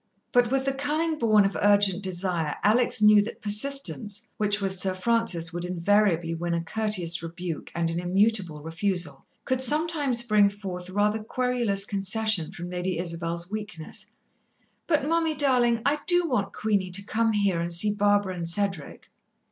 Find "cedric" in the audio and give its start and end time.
18.49-19.07